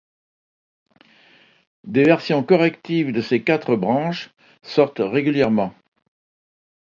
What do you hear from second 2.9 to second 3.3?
de